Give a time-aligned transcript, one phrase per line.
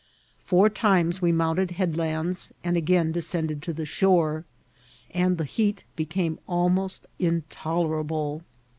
[0.45, 4.45] Four times we mount* ed headlands and again descended to the shore,
[5.11, 8.41] and the heat became almost intolerable.